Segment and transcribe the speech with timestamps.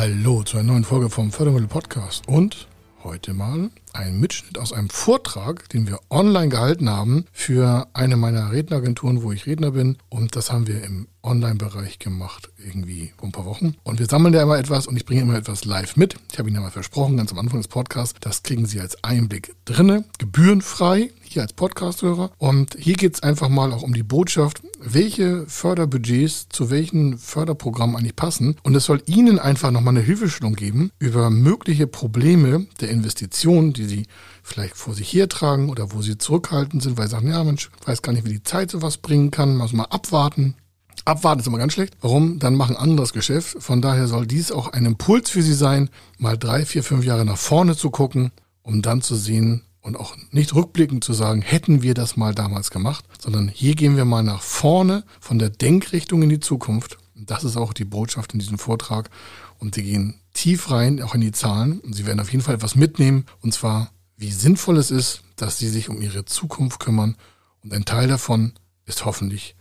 [0.00, 2.68] Hallo zu einer neuen Folge vom Fördermittel Podcast und
[3.04, 8.50] heute mal ein Mitschnitt aus einem Vortrag, den wir online gehalten haben für eine meiner
[8.50, 9.98] Redneragenturen, wo ich Redner bin.
[10.08, 13.74] Und das haben wir im Online-Bereich gemacht, irgendwie vor ein paar Wochen.
[13.82, 16.16] Und wir sammeln da immer etwas und ich bringe immer etwas live mit.
[16.32, 19.04] Ich habe Ihnen ja mal versprochen, ganz am Anfang des Podcasts, das kriegen Sie als
[19.04, 22.32] Einblick drinne, gebührenfrei, hier als Podcast-Hörer.
[22.38, 27.96] Und hier geht es einfach mal auch um die Botschaft, welche Förderbudgets zu welchen Förderprogrammen
[27.96, 28.56] eigentlich passen.
[28.62, 33.84] Und es soll Ihnen einfach nochmal eine Hilfestellung geben über mögliche Probleme der Investitionen, die
[33.84, 34.06] sie
[34.42, 38.02] vielleicht vor sich hertragen oder wo sie zurückhaltend sind, weil sie sagen, ja Mensch, weiß
[38.02, 40.56] gar nicht, wie die Zeit sowas bringen kann, muss mal abwarten.
[41.04, 41.96] Abwarten ist immer ganz schlecht.
[42.00, 42.38] Warum?
[42.38, 43.56] Dann machen anderes Geschäft.
[43.60, 47.24] Von daher soll dies auch ein Impuls für Sie sein, mal drei, vier, fünf Jahre
[47.24, 51.82] nach vorne zu gucken, um dann zu sehen und auch nicht rückblickend zu sagen, hätten
[51.82, 56.22] wir das mal damals gemacht, sondern hier gehen wir mal nach vorne von der Denkrichtung
[56.22, 56.98] in die Zukunft.
[57.14, 59.10] Das ist auch die Botschaft in diesem Vortrag.
[59.58, 61.80] Und Sie gehen tief rein, auch in die Zahlen.
[61.80, 63.26] Und Sie werden auf jeden Fall etwas mitnehmen.
[63.40, 67.16] Und zwar, wie sinnvoll es ist, dass Sie sich um Ihre Zukunft kümmern.
[67.62, 68.52] Und ein Teil davon
[68.86, 69.54] ist hoffentlich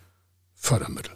[0.53, 1.16] Fördermittel.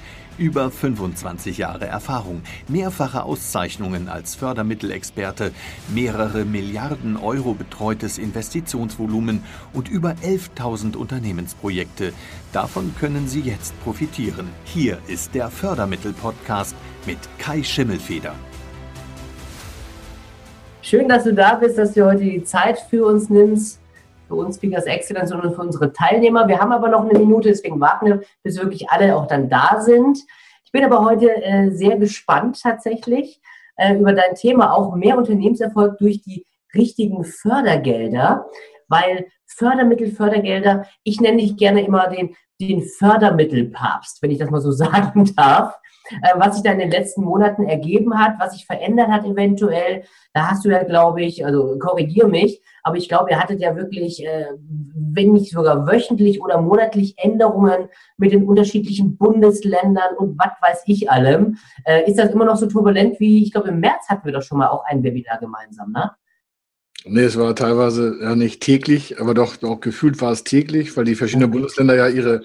[0.37, 5.51] Über 25 Jahre Erfahrung, mehrfache Auszeichnungen als Fördermittelexperte,
[5.93, 9.43] mehrere Milliarden Euro betreutes Investitionsvolumen
[9.73, 12.13] und über 11.000 Unternehmensprojekte.
[12.53, 14.47] Davon können Sie jetzt profitieren.
[14.63, 18.33] Hier ist der Fördermittel-Podcast mit Kai Schimmelfeder.
[20.81, 23.81] Schön, dass du da bist, dass du heute die Zeit für uns nimmst
[24.31, 26.47] für uns Speakers Excellence, sondern für unsere Teilnehmer.
[26.47, 29.81] Wir haben aber noch eine Minute, deswegen warten wir, bis wirklich alle auch dann da
[29.81, 30.19] sind.
[30.63, 33.41] Ich bin aber heute äh, sehr gespannt tatsächlich
[33.75, 38.45] äh, über dein Thema, auch mehr Unternehmenserfolg durch die richtigen Fördergelder,
[38.87, 44.61] weil Fördermittel, Fördergelder, ich nenne dich gerne immer den, den Fördermittelpapst, wenn ich das mal
[44.61, 45.75] so sagen darf.
[46.09, 50.03] Äh, was sich da in den letzten Monaten ergeben hat, was sich verändert hat eventuell.
[50.33, 53.75] Da hast du ja, glaube ich, also korrigier mich, aber ich glaube, ihr hattet ja
[53.75, 54.47] wirklich, äh,
[54.95, 61.09] wenn nicht sogar wöchentlich oder monatlich Änderungen mit den unterschiedlichen Bundesländern und was weiß ich
[61.09, 61.57] allem.
[61.85, 64.43] Äh, ist das immer noch so turbulent wie, ich glaube, im März hatten wir doch
[64.43, 66.11] schon mal auch ein Webinar gemeinsam, ne?
[67.03, 71.05] Nee, es war teilweise ja nicht täglich, aber doch, doch gefühlt war es täglich, weil
[71.05, 71.57] die verschiedenen okay.
[71.57, 72.43] Bundesländer ja ihre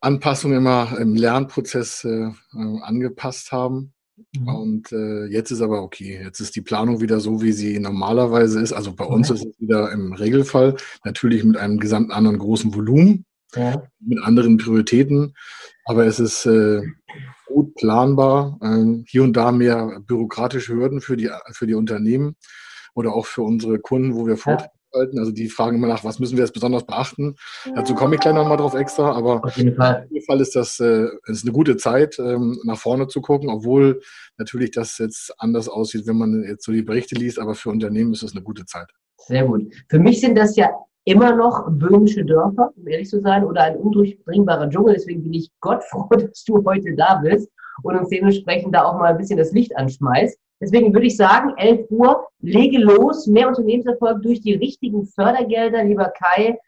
[0.00, 3.92] Anpassungen immer im Lernprozess äh, angepasst haben.
[4.32, 4.48] Mhm.
[4.48, 6.20] Und äh, jetzt ist aber okay.
[6.22, 8.72] Jetzt ist die Planung wieder so, wie sie normalerweise ist.
[8.72, 9.36] Also bei uns mhm.
[9.36, 13.24] ist es wieder im Regelfall natürlich mit einem gesamt anderen großen Volumen,
[13.54, 13.82] ja.
[14.00, 15.34] mit anderen Prioritäten.
[15.84, 16.82] Aber es ist äh,
[17.46, 18.58] gut planbar.
[18.62, 22.36] Ähm, hier und da mehr bürokratische Hürden für die, für die Unternehmen
[22.94, 25.18] oder auch für unsere Kunden, wo wir Vorträge halten.
[25.18, 27.36] Also die fragen immer nach, was müssen wir jetzt besonders beachten.
[27.74, 30.56] Dazu komme ich gleich nochmal drauf extra, aber auf jeden Fall, auf jeden Fall ist
[30.56, 34.00] das äh, ist eine gute Zeit, ähm, nach vorne zu gucken, obwohl
[34.38, 38.12] natürlich das jetzt anders aussieht, wenn man jetzt so die Berichte liest, aber für Unternehmen
[38.12, 38.88] ist es eine gute Zeit.
[39.18, 39.72] Sehr gut.
[39.88, 40.70] Für mich sind das ja
[41.04, 44.94] immer noch böhmische Dörfer, um ehrlich zu sein, oder ein undurchdringbarer Dschungel.
[44.94, 47.48] Deswegen bin ich Gott froh, dass du heute da bist
[47.82, 50.38] und uns dementsprechend da auch mal ein bisschen das Licht anschmeißt.
[50.60, 55.84] Deswegen würde ich sagen, 11 Uhr, lege los, mehr Unternehmenserfolg durch die richtigen Fördergelder.
[55.84, 56.58] Lieber Kai,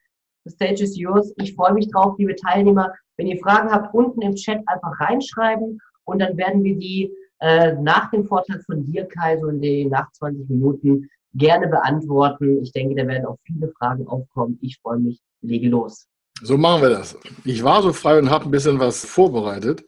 [0.44, 1.32] the stage is yours.
[1.36, 2.92] Ich freue mich drauf, liebe Teilnehmer.
[3.16, 7.74] Wenn ihr Fragen habt, unten im Chat einfach reinschreiben und dann werden wir die äh,
[7.74, 12.62] nach dem Vortrag von dir, Kai, so in den nach 20 Minuten gerne beantworten.
[12.62, 14.58] Ich denke, da werden auch viele Fragen aufkommen.
[14.62, 15.20] Ich freue mich.
[15.42, 16.06] Lege los.
[16.42, 17.18] So machen wir das.
[17.44, 19.84] Ich war so frei und habe ein bisschen was vorbereitet.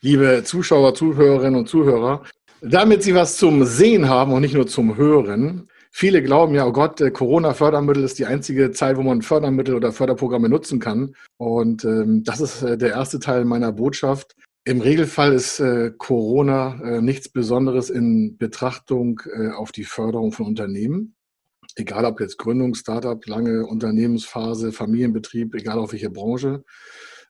[0.00, 2.22] Liebe Zuschauer, Zuhörerinnen und Zuhörer,
[2.60, 5.68] damit Sie was zum Sehen haben und nicht nur zum Hören.
[5.90, 10.48] Viele glauben ja, oh Gott, Corona-Fördermittel ist die einzige Zeit, wo man Fördermittel oder Förderprogramme
[10.48, 11.14] nutzen kann.
[11.38, 14.36] Und ähm, das ist äh, der erste Teil meiner Botschaft.
[14.64, 20.46] Im Regelfall ist äh, Corona äh, nichts Besonderes in Betrachtung äh, auf die Förderung von
[20.46, 21.14] Unternehmen.
[21.76, 26.62] Egal ob jetzt Gründung, Startup, lange Unternehmensphase, Familienbetrieb, egal auf welche Branche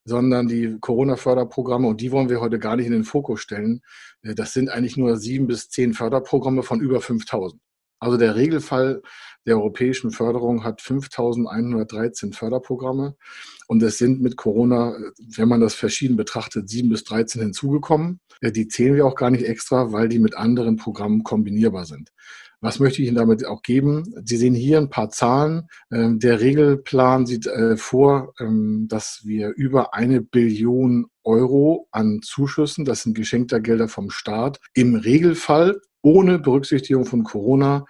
[0.06, 3.82] sondern die Corona-Förderprogramme, und die wollen wir heute gar nicht in den Fokus stellen.
[4.22, 7.60] Äh, das sind eigentlich nur sieben bis zehn Förderprogramme von über 5000.
[7.98, 9.02] Also der Regelfall
[9.46, 13.16] der europäischen Förderung hat 5.113 Förderprogramme
[13.68, 14.96] und es sind mit Corona,
[15.36, 18.20] wenn man das verschieden betrachtet, 7 bis 13 hinzugekommen.
[18.42, 22.12] Die zählen wir auch gar nicht extra, weil die mit anderen Programmen kombinierbar sind.
[22.60, 24.14] Was möchte ich Ihnen damit auch geben?
[24.24, 25.68] Sie sehen hier ein paar Zahlen.
[25.92, 32.84] Ähm, der Regelplan sieht äh, vor, ähm, dass wir über eine Billion Euro an Zuschüssen,
[32.84, 37.84] das sind geschenkter Gelder vom Staat, im Regelfall ohne Berücksichtigung von Corona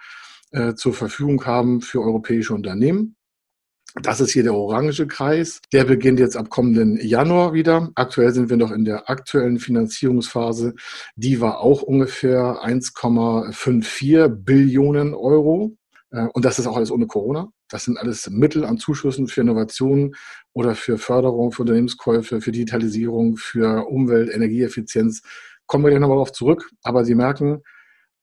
[0.51, 3.16] äh, zur Verfügung haben für europäische Unternehmen.
[3.95, 5.61] Das ist hier der orange Kreis.
[5.73, 7.89] Der beginnt jetzt ab kommenden Januar wieder.
[7.95, 10.75] Aktuell sind wir noch in der aktuellen Finanzierungsphase.
[11.15, 15.75] Die war auch ungefähr 1,54 Billionen Euro.
[16.11, 17.49] Äh, und das ist auch alles ohne Corona.
[17.69, 20.15] Das sind alles Mittel an Zuschüssen für Innovationen
[20.53, 25.21] oder für Förderung, für Unternehmenskäufe, für Digitalisierung, für Umwelt, Energieeffizienz.
[25.65, 26.69] Kommen wir gleich nochmal darauf zurück.
[26.83, 27.61] Aber Sie merken,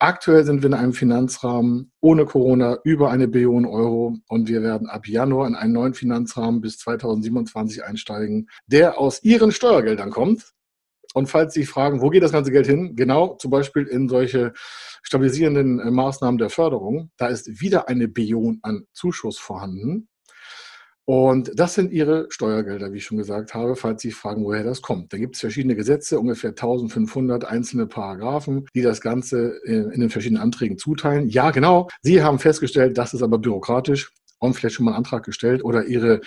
[0.04, 4.86] Aktuell sind wir in einem Finanzrahmen ohne Corona über eine Billion Euro und wir werden
[4.86, 10.52] ab Januar in einen neuen Finanzrahmen bis 2027 einsteigen, der aus Ihren Steuergeldern kommt.
[11.14, 12.96] Und falls Sie fragen, wo geht das ganze Geld hin?
[12.96, 14.52] Genau, zum Beispiel in solche
[15.02, 17.10] stabilisierenden äh, Maßnahmen der Förderung.
[17.16, 20.08] Da ist wieder eine Billion an Zuschuss vorhanden.
[21.06, 24.80] Und das sind ihre Steuergelder, wie ich schon gesagt habe, falls Sie fragen, woher das
[24.80, 25.12] kommt.
[25.12, 30.10] Da gibt es verschiedene Gesetze, ungefähr 1500 einzelne Paragraphen, die das Ganze in, in den
[30.10, 31.28] verschiedenen Anträgen zuteilen.
[31.28, 31.88] Ja, genau.
[32.00, 35.84] Sie haben festgestellt, das ist aber bürokratisch und vielleicht schon mal einen Antrag gestellt oder
[35.84, 36.22] Ihre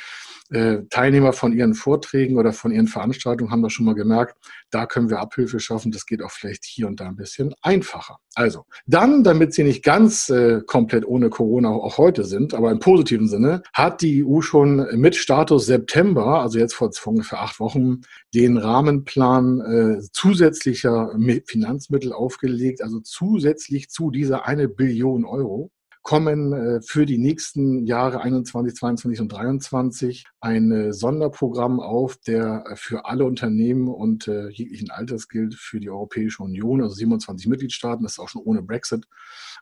[0.49, 4.37] äh, Teilnehmer von ihren Vorträgen oder von ihren Veranstaltungen haben das schon mal gemerkt,
[4.69, 5.91] da können wir Abhilfe schaffen.
[5.91, 8.17] Das geht auch vielleicht hier und da ein bisschen einfacher.
[8.35, 12.79] Also, dann, damit sie nicht ganz äh, komplett ohne Corona auch heute sind, aber im
[12.79, 18.01] positiven Sinne, hat die EU schon mit Status September, also jetzt vor, ungefähr acht Wochen,
[18.33, 21.11] den Rahmenplan äh, zusätzlicher
[21.45, 25.71] Finanzmittel aufgelegt, also zusätzlich zu dieser eine Billion Euro
[26.07, 32.63] kommen äh, für die nächsten Jahre 21, 22 und 23 ein äh, Sonderprogramm auf, der
[32.65, 38.03] äh, für alle Unternehmen und jeglichen Alters gilt für die Europäische Union, also 27 Mitgliedstaaten,
[38.03, 39.05] das ist auch schon ohne Brexit,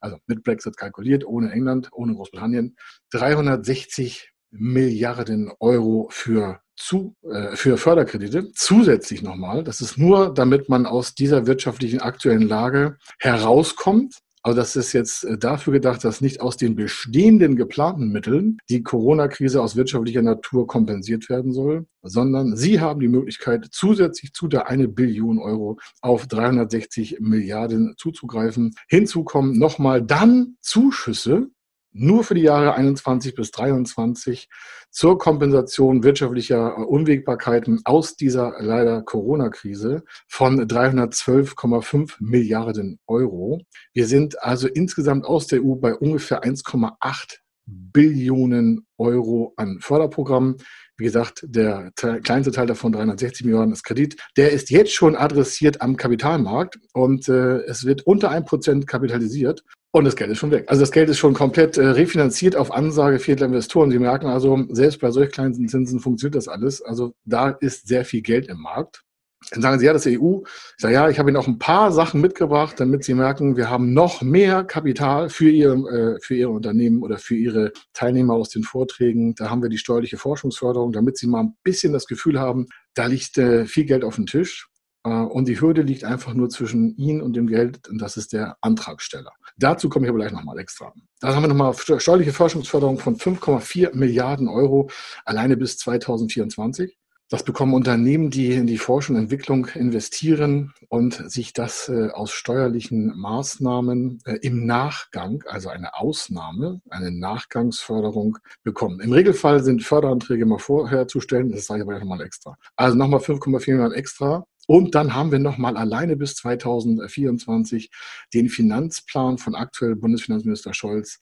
[0.01, 2.75] also mit Brexit kalkuliert, ohne England, ohne Großbritannien,
[3.09, 9.63] 360 Milliarden Euro für zu, äh, für Förderkredite zusätzlich nochmal.
[9.63, 15.23] Das ist nur, damit man aus dieser wirtschaftlichen aktuellen Lage herauskommt also das ist jetzt
[15.23, 20.67] äh, dafür gedacht, dass nicht aus den bestehenden geplanten Mitteln die Corona-Krise aus wirtschaftlicher Natur
[20.67, 26.27] kompensiert werden soll, sondern Sie haben die Möglichkeit, zusätzlich zu der eine Billion Euro auf
[26.27, 28.75] 360 Milliarden zuzugreifen.
[28.87, 31.47] Hinzu kommen nochmal dann Zuschüsse
[31.95, 34.49] nur für die Jahre 21 bis 23
[34.91, 43.61] zur Kompensation wirtschaftlicher Unwägbarkeiten aus dieser leider Corona-Krise von 312,5 Milliarden Euro.
[43.93, 50.57] Wir sind also insgesamt aus der EU bei ungefähr 1,8 Billionen Euro an Förderprogrammen.
[50.97, 54.15] Wie gesagt, der kleinste Teil davon, 360 Milliarden, ist Kredit.
[54.37, 59.63] Der ist jetzt schon adressiert am Kapitalmarkt und äh, es wird unter 1% kapitalisiert.
[59.95, 60.65] Und das Geld ist schon weg.
[60.67, 63.91] Also das Geld ist schon komplett äh, refinanziert auf Ansage vieler Investoren.
[63.91, 66.81] Sie merken also, selbst bei solch kleinen Zinsen funktioniert das alles.
[66.81, 69.05] Also da ist sehr viel Geld im Markt.
[69.51, 70.41] Dann sagen Sie, ja, das EU.
[70.43, 73.69] Ich sage, ja, ich habe Ihnen auch ein paar Sachen mitgebracht, damit Sie merken, wir
[73.69, 78.49] haben noch mehr Kapital für Ihr, äh, für Ihre Unternehmen oder für Ihre Teilnehmer aus
[78.49, 79.33] den Vorträgen.
[79.35, 83.05] Da haben wir die steuerliche Forschungsförderung, damit Sie mal ein bisschen das Gefühl haben, da
[83.05, 84.67] liegt äh, viel Geld auf dem Tisch.
[85.05, 88.33] Äh, und die Hürde liegt einfach nur zwischen Ihnen und dem Geld, und das ist
[88.33, 89.31] der Antragsteller.
[89.57, 90.93] Dazu komme ich aber gleich nochmal extra.
[91.21, 94.89] Da haben wir nochmal steuerliche Forschungsförderung von 5,4 Milliarden Euro
[95.23, 96.97] alleine bis 2024.
[97.29, 102.29] Das bekommen Unternehmen, die in die Forschung und Entwicklung investieren und sich das äh, aus
[102.31, 108.99] steuerlichen Maßnahmen äh, im Nachgang, also eine Ausnahme, eine Nachgangsförderung bekommen.
[108.99, 112.57] Im Regelfall sind Förderanträge immer vorher zu stellen, das sage ich aber nochmal extra.
[112.75, 117.89] Also nochmal 5,4 Milliarden extra und dann haben wir nochmal alleine bis 2024
[118.33, 121.19] den Finanzplan von aktuell Bundesfinanzminister Scholz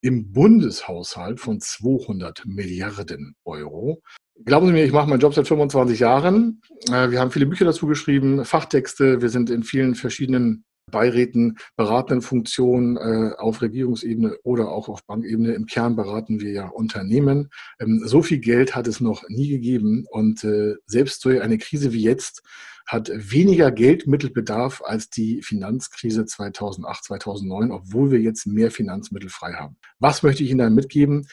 [0.00, 4.02] im Bundeshaushalt von 200 Milliarden Euro.
[4.44, 6.60] Glauben Sie mir, ich mache meinen Job seit 25 Jahren.
[6.90, 9.22] Äh, wir haben viele Bücher dazu geschrieben, Fachtexte.
[9.22, 15.52] Wir sind in vielen verschiedenen Beiräten, beratenden Funktionen äh, auf Regierungsebene oder auch auf Bankebene.
[15.54, 17.48] Im Kern beraten wir ja Unternehmen.
[17.80, 20.04] Ähm, so viel Geld hat es noch nie gegeben.
[20.10, 22.42] Und äh, selbst so eine Krise wie jetzt
[22.86, 29.76] hat weniger Geldmittelbedarf als die Finanzkrise 2008, 2009, obwohl wir jetzt mehr Finanzmittel frei haben.
[29.98, 31.26] Was möchte ich Ihnen da mitgeben?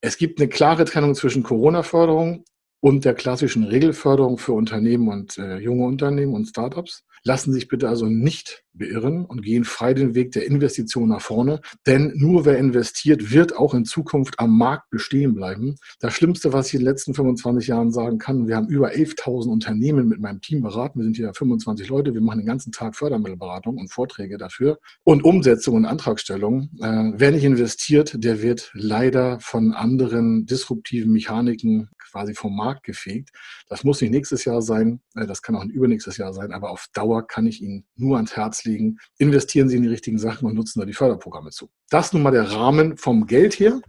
[0.00, 2.44] Es gibt eine klare Trennung zwischen Corona-Förderung
[2.80, 7.04] und der klassischen Regelförderung für Unternehmen und äh, junge Unternehmen und Startups.
[7.24, 11.20] Lassen Sie sich bitte also nicht beirren und gehen frei den Weg der Investition nach
[11.20, 11.60] vorne.
[11.86, 15.76] Denn nur wer investiert, wird auch in Zukunft am Markt bestehen bleiben.
[15.98, 19.50] Das Schlimmste, was ich in den letzten 25 Jahren sagen kann, wir haben über 11.000
[19.50, 21.00] Unternehmen mit meinem Team beraten.
[21.00, 22.14] Wir sind hier 25 Leute.
[22.14, 26.70] Wir machen den ganzen Tag Fördermittelberatung und Vorträge dafür und Umsetzung und Antragstellung.
[26.80, 33.30] Äh, wer nicht investiert, der wird leider von anderen disruptiven Mechaniken quasi vom Markt gefegt.
[33.68, 36.70] Das muss nicht nächstes Jahr sein, äh, das kann auch ein übernächstes Jahr sein, aber
[36.70, 40.46] auf Dauer kann ich Ihnen nur ans Herz legen, investieren Sie in die richtigen Sachen
[40.46, 41.70] und nutzen da die Förderprogramme zu.
[41.90, 43.80] Das nun mal der Rahmen vom Geld hier.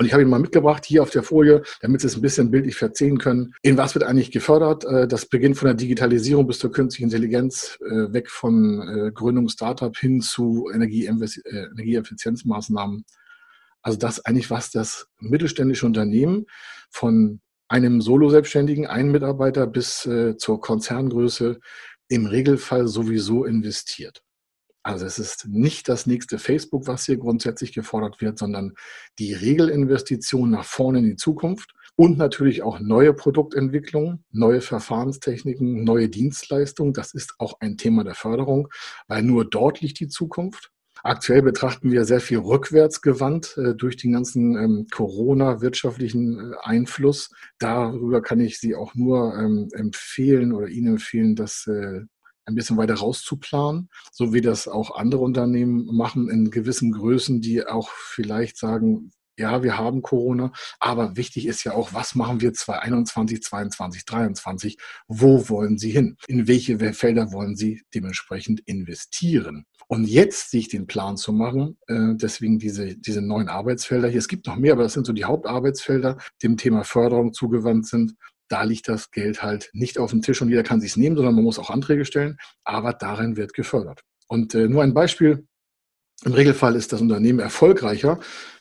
[0.00, 2.52] Und ich habe ihn mal mitgebracht hier auf der Folie, damit Sie es ein bisschen
[2.52, 3.52] bildlich verzehen können.
[3.62, 4.84] In was wird eigentlich gefördert?
[4.84, 9.96] Äh, das beginnt von der Digitalisierung bis zur künstlichen Intelligenz, äh, weg von Gründung Startup
[9.96, 13.04] hin zu Energieeffizienzmaßnahmen.
[13.82, 16.46] Also das eigentlich, was das mittelständische Unternehmen
[16.90, 20.08] von einem Solo-Selbstständigen, einen Mitarbeiter bis
[20.38, 21.60] zur Konzerngröße
[22.08, 24.22] im Regelfall sowieso investiert.
[24.82, 28.72] Also es ist nicht das nächste Facebook, was hier grundsätzlich gefordert wird, sondern
[29.18, 36.08] die Regelinvestition nach vorne in die Zukunft und natürlich auch neue Produktentwicklungen, neue Verfahrenstechniken, neue
[36.08, 36.94] Dienstleistungen.
[36.94, 38.68] Das ist auch ein Thema der Förderung,
[39.08, 40.70] weil nur dort liegt die Zukunft.
[41.02, 47.30] Aktuell betrachten wir sehr viel rückwärtsgewandt äh, durch den ganzen ähm, Corona-wirtschaftlichen äh, Einfluss.
[47.58, 52.00] Darüber kann ich Sie auch nur ähm, empfehlen oder Ihnen empfehlen, das äh,
[52.48, 57.66] ein bisschen weiter rauszuplanen, so wie das auch andere Unternehmen machen in gewissen Größen, die
[57.66, 62.52] auch vielleicht sagen, ja, wir haben Corona, aber wichtig ist ja auch, was machen wir
[62.52, 64.78] 2021, 2022, 2023?
[65.06, 66.16] Wo wollen Sie hin?
[66.26, 69.64] In welche Felder wollen Sie dementsprechend investieren?
[69.86, 74.18] Und jetzt sich den Plan zu machen, äh, deswegen diese, diese neuen Arbeitsfelder hier.
[74.18, 78.14] Es gibt noch mehr, aber das sind so die Hauptarbeitsfelder, dem Thema Förderung zugewandt sind.
[78.48, 81.34] Da liegt das Geld halt nicht auf dem Tisch und jeder kann sich nehmen, sondern
[81.34, 82.36] man muss auch Anträge stellen.
[82.64, 84.02] Aber darin wird gefördert.
[84.26, 85.46] Und äh, nur ein Beispiel.
[86.24, 88.18] Im Regelfall ist das Unternehmen erfolgreicher,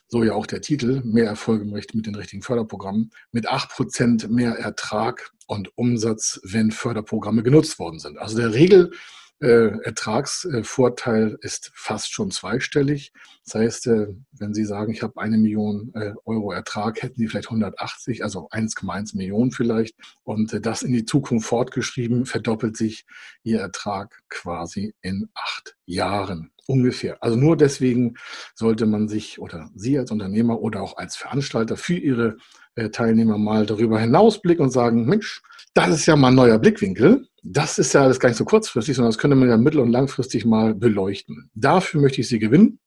[0.07, 4.53] so ja auch der Titel, mehr Erfolge mit den richtigen Förderprogrammen, mit acht Prozent mehr
[4.53, 8.17] Ertrag und Umsatz, wenn Förderprogramme genutzt worden sind.
[8.17, 8.91] Also der Regel
[9.39, 13.13] Ertragsvorteil ist fast schon zweistellig.
[13.45, 17.27] Das heißt, äh, wenn Sie sagen, ich habe eine Million äh, Euro Ertrag, hätten Sie
[17.27, 19.95] vielleicht 180, also 1,1 Millionen vielleicht.
[20.23, 23.05] Und äh, das in die Zukunft fortgeschrieben, verdoppelt sich
[23.43, 27.21] Ihr Ertrag quasi in acht Jahren ungefähr.
[27.21, 28.15] Also nur deswegen
[28.55, 32.37] sollte man sich oder Sie als Unternehmer oder auch als Veranstalter für Ihre
[32.75, 35.41] äh, Teilnehmer mal darüber hinausblicken und sagen, Mensch,
[35.73, 37.27] das ist ja mal ein neuer Blickwinkel.
[37.49, 39.89] Das ist ja alles gar nicht so kurzfristig, sondern das könnte man ja mittel- und
[39.89, 41.49] langfristig mal beleuchten.
[41.55, 42.79] Dafür möchte ich Sie gewinnen.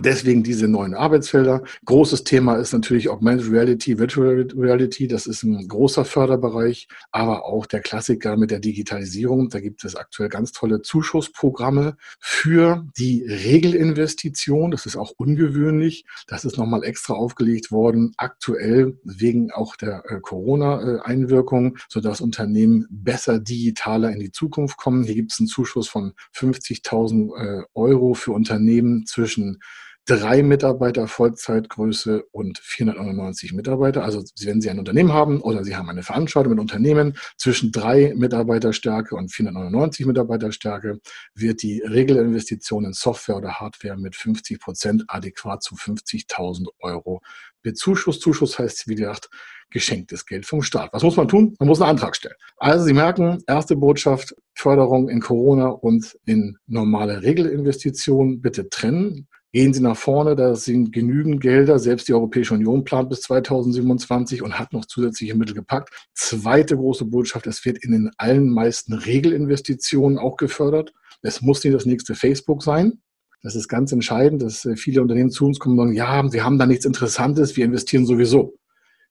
[0.00, 1.62] Deswegen diese neuen Arbeitsfelder.
[1.84, 5.06] Großes Thema ist natürlich Augmented Reality, Virtual Reality.
[5.06, 9.50] Das ist ein großer Förderbereich, aber auch der Klassiker mit der Digitalisierung.
[9.50, 14.72] Da gibt es aktuell ganz tolle Zuschussprogramme für die Regelinvestition.
[14.72, 16.06] Das ist auch ungewöhnlich.
[16.26, 23.38] Das ist nochmal extra aufgelegt worden, aktuell wegen auch der äh, Corona-Einwirkung, sodass Unternehmen besser
[23.38, 25.04] digitaler in die Zukunft kommen.
[25.04, 29.60] Hier gibt es einen Zuschuss von 50.000 äh, Euro für Unternehmen zwischen
[30.06, 34.04] drei Mitarbeiter Vollzeitgröße und 499 Mitarbeiter.
[34.04, 38.12] Also wenn Sie ein Unternehmen haben oder Sie haben eine Veranstaltung mit Unternehmen zwischen drei
[38.14, 41.00] Mitarbeiterstärke und 499 Mitarbeiterstärke,
[41.34, 47.22] wird die Regelinvestition in Software oder Hardware mit 50 Prozent adäquat zu 50.000 Euro
[47.62, 48.20] bezuschusst.
[48.20, 49.30] Zuschuss heißt, wie gesagt,
[49.70, 50.92] geschenktes Geld vom Staat.
[50.92, 51.56] Was muss man tun?
[51.58, 52.36] Man muss einen Antrag stellen.
[52.58, 59.26] Also Sie merken, erste Botschaft, Förderung in Corona und in normale Regelinvestitionen bitte trennen.
[59.54, 61.78] Gehen Sie nach vorne, da sind genügend Gelder.
[61.78, 65.94] Selbst die Europäische Union plant bis 2027 und hat noch zusätzliche Mittel gepackt.
[66.12, 70.92] Zweite große Botschaft, es wird in den allen meisten Regelinvestitionen auch gefördert.
[71.22, 73.00] Es muss nicht das nächste Facebook sein.
[73.44, 76.44] Das ist ganz entscheidend, dass äh, viele Unternehmen zu uns kommen und sagen, ja, wir
[76.44, 78.58] haben da nichts Interessantes, wir investieren sowieso.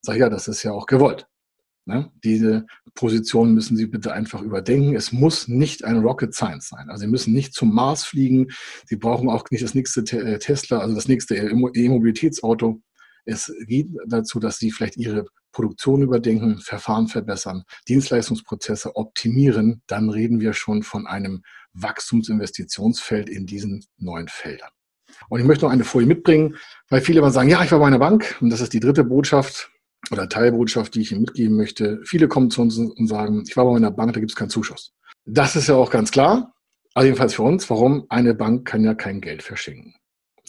[0.01, 1.25] Sage, ja, das ist ja auch gewollt.
[1.85, 2.09] Ne?
[2.23, 4.95] Diese Position müssen Sie bitte einfach überdenken.
[4.95, 6.89] Es muss nicht ein Rocket Science sein.
[6.89, 8.47] Also Sie müssen nicht zum Mars fliegen.
[8.85, 12.81] Sie brauchen auch nicht das nächste äh, Tesla, also das nächste E-Mobilitätsauto.
[13.25, 19.81] Es geht dazu, dass Sie vielleicht Ihre Produktion überdenken, Verfahren verbessern, Dienstleistungsprozesse optimieren.
[19.87, 24.69] Dann reden wir schon von einem Wachstumsinvestitionsfeld in diesen neuen Feldern.
[25.29, 26.55] Und ich möchte noch eine Folie mitbringen,
[26.89, 28.37] weil viele immer sagen, ja, ich war bei einer Bank.
[28.41, 29.69] Und das ist die dritte Botschaft
[30.11, 32.01] oder Teilbotschaft, die ich Ihnen mitgeben möchte.
[32.05, 34.49] Viele kommen zu uns und sagen, ich war bei einer Bank, da gibt es keinen
[34.49, 34.93] Zuschuss.
[35.25, 36.53] Das ist ja auch ganz klar.
[36.93, 38.05] Also jedenfalls für uns, warum?
[38.09, 39.95] Eine Bank kann ja kein Geld verschenken.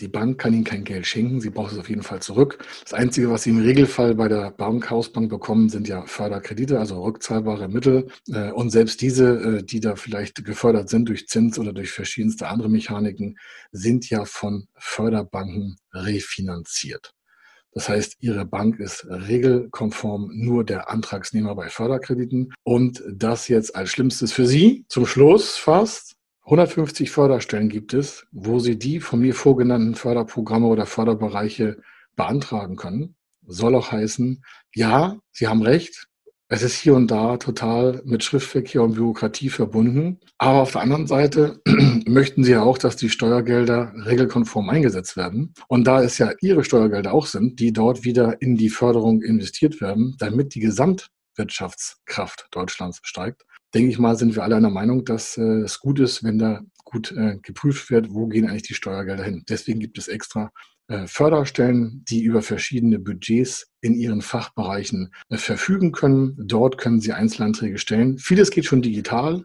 [0.01, 2.59] Die Bank kann Ihnen kein Geld schenken, sie braucht es auf jeden Fall zurück.
[2.83, 7.01] Das Einzige, was Sie im Regelfall bei der Bank, Hausbank bekommen, sind ja Förderkredite, also
[7.05, 8.09] rückzahlbare Mittel.
[8.29, 12.49] Äh, und selbst diese, äh, die da vielleicht gefördert sind durch Zins oder durch verschiedenste
[12.49, 13.37] andere Mechaniken,
[13.71, 17.15] sind ja von Förderbanken refinanziert.
[17.75, 22.55] Das heißt, Ihre Bank ist regelkonform nur der Antragsnehmer bei Förderkrediten.
[22.63, 26.15] Und das jetzt als Schlimmstes für Sie zum Schluss fast
[26.45, 31.79] 150 Förderstellen gibt es, wo Sie die von mir vorgenannten Förderprogramme oder Förderbereiche
[32.15, 33.17] beantragen können.
[33.47, 36.07] Soll auch heißen, ja, Sie haben recht,
[36.55, 40.21] es ist hier und da total mit Schriftverkehr und Bürokratie verbunden.
[40.39, 41.61] Aber auf der anderen Seite
[42.07, 45.53] möchten Sie ja auch, dass die Steuergelder regelkonform eingesetzt werden.
[45.67, 49.81] Und da es ja Ihre Steuergelder auch sind, die dort wieder in die Förderung investiert
[49.81, 53.43] werden, damit die Gesamtwirtschaftskraft Deutschlands steigt,
[53.75, 56.61] denke ich mal, sind wir alle einer Meinung, dass äh, es gut ist, wenn da
[56.85, 59.43] gut äh, geprüft wird, wo gehen eigentlich die Steuergelder hin.
[59.49, 60.53] Deswegen gibt es extra
[61.07, 66.37] Förderstellen, die über verschiedene Budgets in ihren Fachbereichen äh, verfügen können.
[66.39, 68.19] Dort können Sie Einzelanträge stellen.
[68.19, 69.45] Vieles geht schon digital.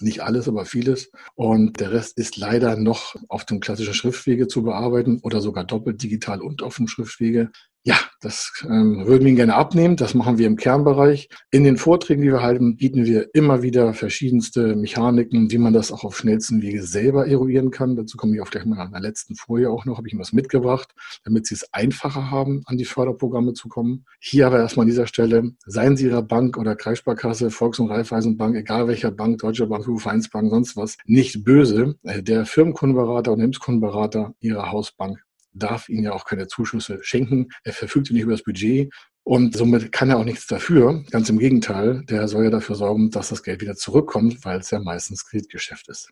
[0.00, 1.10] Nicht alles, aber vieles.
[1.34, 6.02] Und der Rest ist leider noch auf dem klassischen Schriftwege zu bearbeiten oder sogar doppelt
[6.02, 7.50] digital und auf dem Schriftwege.
[7.82, 9.96] Ja, das ähm, würden wir Ihnen gerne abnehmen.
[9.96, 11.30] Das machen wir im Kernbereich.
[11.50, 15.90] In den Vorträgen, die wir halten, bieten wir immer wieder verschiedenste Mechaniken, wie man das
[15.90, 17.96] auch auf schnellsten Wege selber eruieren kann.
[17.96, 20.20] Dazu komme ich auch gleich mal in der letzten Folie auch noch, habe ich Ihnen
[20.20, 20.92] was mitgebracht,
[21.24, 24.04] damit Sie es einfacher haben, an die Förderprogramme zu kommen.
[24.18, 28.56] Hier aber erstmal an dieser Stelle, seien Sie Ihrer Bank oder Kreissparkasse, Volks- und Raiffeisenbank,
[28.56, 31.94] egal welcher Bank, Deutsche Bank, Vereinsbank, sonst was, nicht böse.
[32.02, 37.48] Äh, der Firmenkundenberater und Hilfskundenberater Ihrer Hausbank darf Ihnen ja auch keine Zuschüsse schenken.
[37.64, 38.92] Er verfügt nicht über das Budget
[39.24, 41.04] und somit kann er auch nichts dafür.
[41.10, 44.70] Ganz im Gegenteil, der soll ja dafür sorgen, dass das Geld wieder zurückkommt, weil es
[44.70, 46.10] ja meistens Kreditgeschäft ist.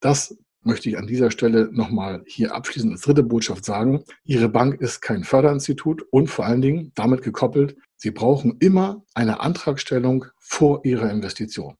[0.00, 4.04] Das möchte ich an dieser Stelle nochmal hier abschließend als dritte Botschaft sagen.
[4.24, 9.40] Ihre Bank ist kein Förderinstitut und vor allen Dingen damit gekoppelt, Sie brauchen immer eine
[9.40, 11.74] Antragstellung vor Ihrer Investition.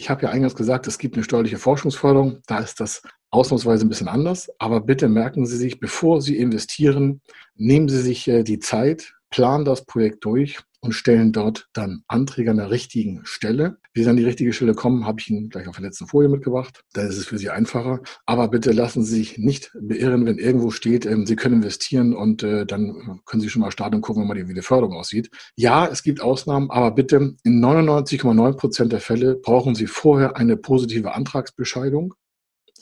[0.00, 2.38] Ich habe ja eingangs gesagt, es gibt eine steuerliche Forschungsförderung.
[2.46, 4.50] Da ist das ausnahmsweise ein bisschen anders.
[4.58, 7.20] Aber bitte merken Sie sich, bevor Sie investieren,
[7.54, 12.50] nehmen Sie sich äh, die Zeit, planen das Projekt durch und stellen dort dann Anträge
[12.50, 13.78] an der richtigen Stelle.
[13.92, 16.28] Wie Sie an die richtige Stelle kommen, habe ich Ihnen gleich auf der letzten Folie
[16.28, 16.84] mitgebracht.
[16.92, 18.00] Dann ist es für Sie einfacher.
[18.24, 22.42] Aber bitte lassen Sie sich nicht beirren, wenn irgendwo steht, ähm, Sie können investieren und
[22.42, 25.30] äh, dann können Sie schon mal starten und gucken, wie die Förderung aussieht.
[25.56, 30.56] Ja, es gibt Ausnahmen, aber bitte in 99,9 Prozent der Fälle brauchen Sie vorher eine
[30.56, 32.14] positive Antragsbescheidung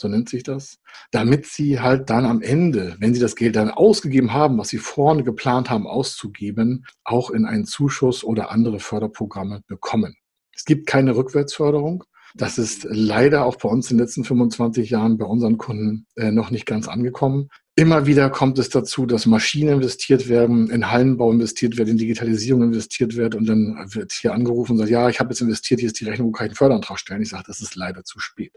[0.00, 0.78] so nennt sich das,
[1.10, 4.78] damit sie halt dann am Ende, wenn sie das Geld dann ausgegeben haben, was sie
[4.78, 10.16] vorne geplant haben auszugeben, auch in einen Zuschuss oder andere Förderprogramme bekommen.
[10.54, 12.04] Es gibt keine Rückwärtsförderung.
[12.34, 16.30] Das ist leider auch bei uns in den letzten 25 Jahren bei unseren Kunden äh,
[16.30, 17.48] noch nicht ganz angekommen.
[17.74, 22.64] Immer wieder kommt es dazu, dass Maschinen investiert werden, in Hallenbau investiert wird, in Digitalisierung
[22.64, 25.86] investiert wird und dann wird hier angerufen und sagt, ja, ich habe jetzt investiert, hier
[25.86, 27.22] ist die Rechnung, kann ich einen Förderantrag stellen?
[27.22, 28.52] Ich sage, das ist leider zu spät.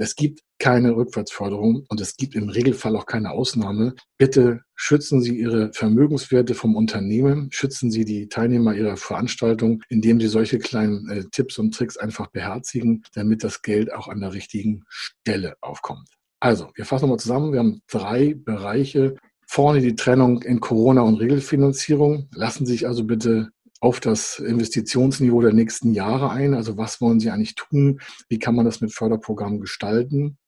[0.00, 3.96] Es gibt keine Rückwärtsförderung und es gibt im Regelfall auch keine Ausnahme.
[4.16, 10.28] Bitte schützen Sie Ihre Vermögenswerte vom Unternehmen, schützen Sie die Teilnehmer Ihrer Veranstaltung, indem Sie
[10.28, 14.84] solche kleinen äh, Tipps und Tricks einfach beherzigen, damit das Geld auch an der richtigen
[14.88, 16.08] Stelle aufkommt.
[16.38, 17.52] Also, wir fassen nochmal zusammen.
[17.52, 19.16] Wir haben drei Bereiche.
[19.48, 22.28] Vorne die Trennung in Corona und Regelfinanzierung.
[22.32, 23.48] Lassen Sie sich also bitte
[23.80, 26.54] auf das Investitionsniveau der nächsten Jahre ein.
[26.54, 28.00] Also was wollen Sie eigentlich tun?
[28.28, 30.38] Wie kann man das mit Förderprogrammen gestalten?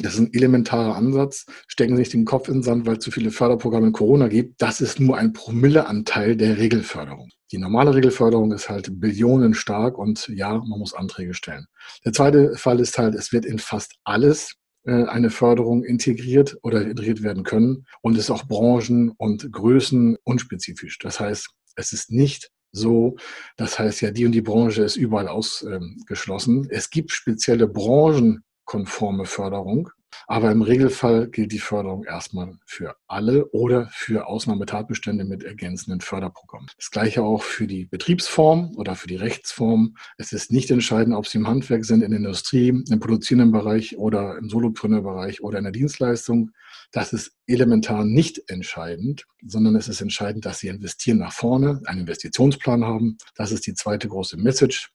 [0.00, 1.46] Das ist ein elementarer Ansatz.
[1.66, 4.28] Stecken Sie nicht den Kopf in den Sand, weil es zu viele Förderprogramme in Corona
[4.28, 4.62] gibt.
[4.62, 7.30] Das ist nur ein Promilleanteil der Regelförderung.
[7.50, 11.66] Die normale Regelförderung ist halt billionenstark und ja, man muss Anträge stellen.
[12.04, 16.82] Der zweite Fall ist halt, es wird in fast alles äh, eine Förderung integriert oder
[16.82, 20.98] integriert werden können und ist auch branchen- und Größen unspezifisch.
[20.98, 23.16] Das heißt, es ist nicht so.
[23.56, 26.68] Das heißt ja, die und die Branche ist überall ausgeschlossen.
[26.70, 29.90] es gibt spezielle branchenkonforme Förderung.
[30.26, 36.68] Aber im Regelfall gilt die Förderung erstmal für alle oder für Ausnahmetatbestände mit ergänzenden Förderprogrammen.
[36.76, 39.96] Das gleiche auch für die Betriebsform oder für die Rechtsform.
[40.18, 43.96] Es ist nicht entscheidend, ob Sie im Handwerk sind, in der Industrie, im produzierenden Bereich
[43.96, 46.50] oder im Solopreneur-Bereich oder in der Dienstleistung.
[46.92, 52.00] Das ist elementar nicht entscheidend, sondern es ist entscheidend, dass Sie investieren nach vorne, einen
[52.00, 53.16] Investitionsplan haben.
[53.34, 54.90] Das ist die zweite große Message.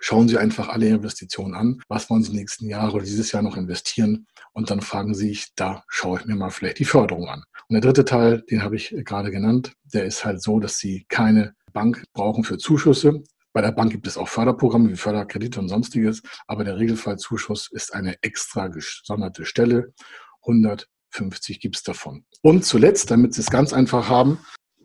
[0.00, 1.80] Schauen Sie einfach alle Investitionen an.
[1.88, 4.26] Was wollen Sie nächsten Jahren oder dieses Jahr noch investieren?
[4.52, 7.44] Und dann fragen Sie sich, da schaue ich mir mal vielleicht die Förderung an.
[7.68, 11.06] Und der dritte Teil, den habe ich gerade genannt, der ist halt so, dass Sie
[11.08, 13.22] keine Bank brauchen für Zuschüsse.
[13.52, 17.94] Bei der Bank gibt es auch Förderprogramme wie Förderkredite und sonstiges, aber der Regelfallzuschuss ist
[17.94, 19.94] eine extra gesonderte Stelle.
[20.42, 22.24] 100 50 gibt es davon.
[22.42, 24.38] Und zuletzt, damit Sie es ganz einfach haben,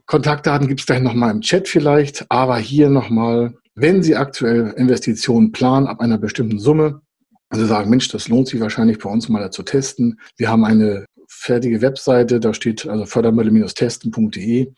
[0.05, 5.51] Kontaktdaten gibt es gleich nochmal im Chat vielleicht, aber hier nochmal, wenn Sie aktuell Investitionen
[5.51, 7.01] planen ab einer bestimmten Summe,
[7.49, 10.19] also sagen, Mensch, das lohnt sich wahrscheinlich bei uns mal zu testen.
[10.37, 14.71] Wir haben eine fertige Webseite, da steht also fördermittel-testen.de.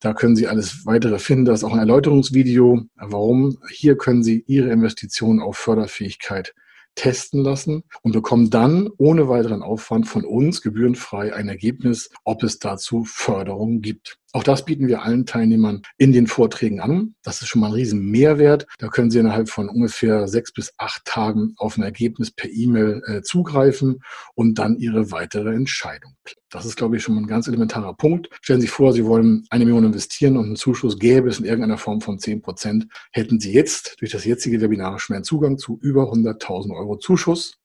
[0.00, 1.46] Da können Sie alles weitere finden.
[1.46, 2.82] Da ist auch ein Erläuterungsvideo.
[2.96, 3.58] Warum?
[3.70, 6.54] Hier können Sie Ihre Investitionen auf Förderfähigkeit
[6.96, 12.58] testen lassen und bekommen dann ohne weiteren Aufwand von uns gebührenfrei ein Ergebnis, ob es
[12.58, 14.18] dazu Förderung gibt.
[14.32, 17.14] Auch das bieten wir allen Teilnehmern in den Vorträgen an.
[17.22, 18.66] Das ist schon mal ein riesen Mehrwert.
[18.78, 23.02] Da können Sie innerhalb von ungefähr sechs bis acht Tagen auf ein Ergebnis per E-Mail
[23.06, 24.02] äh, zugreifen
[24.34, 26.16] und dann Ihre weitere Entscheidung.
[26.50, 28.28] Das ist, glaube ich, schon mal ein ganz elementarer Punkt.
[28.40, 31.44] Stellen Sie sich vor, Sie wollen eine Million investieren und einen Zuschuss gäbe es in
[31.44, 32.86] irgendeiner Form von zehn Prozent.
[33.12, 37.58] Hätten Sie jetzt durch das jetzige Webinar schon einen Zugang zu über 100.000 Euro Zuschuss.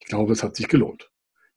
[0.00, 1.10] Ich glaube, es hat sich gelohnt.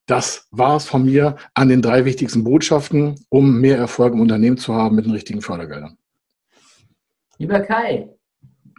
[0.05, 4.57] Das war es von mir an den drei wichtigsten Botschaften, um mehr Erfolg im Unternehmen
[4.57, 5.97] zu haben mit den richtigen Fördergeldern.
[7.39, 8.16] Lieber Kai,